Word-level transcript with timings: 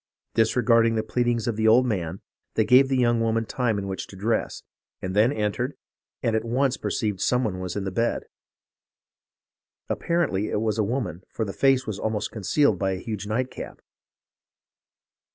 Disregarding 0.33 0.95
the 0.95 1.03
pleadings 1.03 1.47
of 1.47 1.57
the 1.57 1.67
old 1.67 1.85
man, 1.85 2.21
they 2.55 2.65
gave 2.65 2.87
the 2.89 2.97
young 2.97 3.21
woman 3.21 3.45
time 3.45 3.77
in 3.77 3.85
which 3.87 4.07
to 4.07 4.15
dress, 4.15 4.63
and 4.99 5.15
then 5.15 5.31
entered, 5.31 5.77
and 6.23 6.35
at 6.35 6.43
once 6.43 6.75
perceived 6.75 7.21
some 7.21 7.43
one 7.43 7.63
in 7.75 7.83
the 7.83 7.91
bed. 7.91 8.23
Apparently 9.89 10.47
it 10.49 10.59
was 10.59 10.79
a 10.79 10.83
woman, 10.83 11.21
for 11.29 11.45
the 11.45 11.53
face 11.53 11.85
was 11.85 11.99
almost 11.99 12.31
concealed 12.31 12.79
by 12.79 12.93
a 12.93 12.97
huge 12.97 13.27
nightcap. 13.27 13.79